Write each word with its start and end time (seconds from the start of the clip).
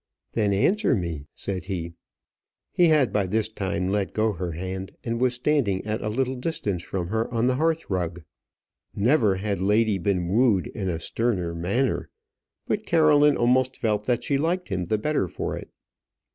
"Then 0.31 0.51
answer 0.51 0.95
me," 0.95 1.27
said 1.35 1.65
he. 1.65 1.93
He 2.71 2.87
had 2.87 3.13
by 3.13 3.27
this 3.27 3.49
time 3.49 3.89
let 3.89 4.15
go 4.15 4.31
her 4.33 4.53
hand, 4.53 4.93
and 5.03 5.21
was 5.21 5.35
standing 5.35 5.85
at 5.85 6.01
a 6.01 6.09
little 6.09 6.33
distance 6.35 6.81
from 6.81 7.09
her, 7.09 7.31
on 7.31 7.45
the 7.45 7.57
hearth 7.57 7.87
rug. 7.87 8.23
Never 8.95 9.35
had 9.35 9.59
lady 9.61 9.99
been 9.99 10.27
wooed 10.27 10.65
in 10.65 10.89
a 10.89 10.99
sterner 10.99 11.53
manner; 11.53 12.09
but 12.65 12.87
Caroline 12.87 13.37
almost 13.37 13.77
felt 13.77 14.07
that 14.07 14.23
she 14.23 14.39
liked 14.39 14.69
him 14.69 14.87
the 14.87 14.97
better 14.97 15.27
for 15.27 15.55
it. 15.55 15.69